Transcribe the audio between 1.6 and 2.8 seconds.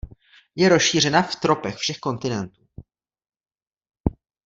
všech kontinentů.